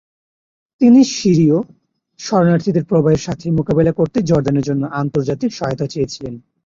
তিনি 0.81 0.99
সিরীয় 1.15 1.57
শরণার্থীদের 2.19 2.83
প্রবাহের 2.83 3.21
সাথে 3.21 3.45
মোকাবিলা 3.51 3.91
করতে 3.91 4.17
জর্ডানের 4.21 4.67
জন্য 4.69 4.83
আন্তর্জাতিক 5.01 5.51
সহায়তা 5.53 5.85
চেয়েছিলেন। 5.87 6.33